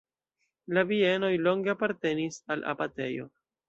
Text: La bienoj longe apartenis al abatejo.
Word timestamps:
La 0.77 0.85
bienoj 0.93 1.31
longe 1.51 1.75
apartenis 1.77 2.43
al 2.57 2.69
abatejo. 2.77 3.33